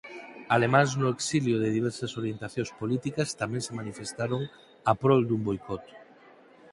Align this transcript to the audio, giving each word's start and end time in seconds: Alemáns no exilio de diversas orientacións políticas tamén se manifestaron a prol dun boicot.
Alemáns 0.55 0.91
no 1.01 1.07
exilio 1.15 1.55
de 1.63 1.73
diversas 1.77 2.11
orientacións 2.21 2.69
políticas 2.79 3.29
tamén 3.41 3.61
se 3.67 3.75
manifestaron 3.79 4.41
a 4.91 4.93
prol 5.01 5.21
dun 5.27 5.41
boicot. 5.47 5.83